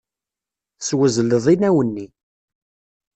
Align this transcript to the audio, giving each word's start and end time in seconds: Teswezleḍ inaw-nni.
Teswezleḍ 0.79 1.45
inaw-nni. 1.53 2.07